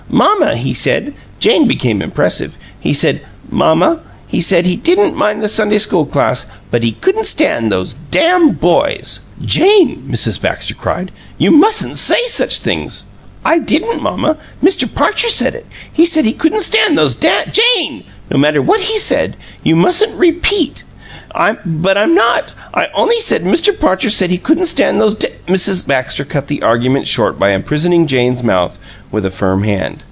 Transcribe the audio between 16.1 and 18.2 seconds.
he couldn't stand those da" "JANE!